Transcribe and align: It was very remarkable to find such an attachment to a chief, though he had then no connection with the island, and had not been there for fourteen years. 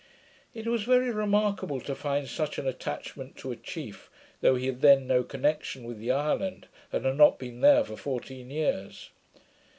It 0.55 0.65
was 0.65 0.81
very 0.81 1.11
remarkable 1.11 1.79
to 1.81 1.93
find 1.93 2.27
such 2.27 2.57
an 2.57 2.65
attachment 2.67 3.37
to 3.37 3.51
a 3.51 3.55
chief, 3.55 4.09
though 4.39 4.55
he 4.55 4.65
had 4.65 4.81
then 4.81 5.05
no 5.05 5.21
connection 5.21 5.83
with 5.83 5.99
the 5.99 6.09
island, 6.11 6.65
and 6.91 7.05
had 7.05 7.17
not 7.17 7.37
been 7.37 7.61
there 7.61 7.83
for 7.83 7.95
fourteen 7.97 8.49
years. 8.49 9.11